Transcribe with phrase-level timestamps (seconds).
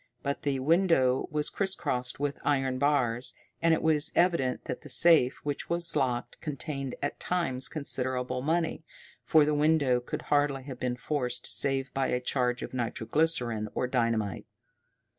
[0.23, 4.89] But the window was criss crossed with iron bars, and it was evident that the
[4.89, 8.83] safe, which was locked, contained at times considerable money,
[9.25, 13.67] for the window could hardly have been forced save by a charge of nitro glycerine
[13.75, 14.47] or dynamite.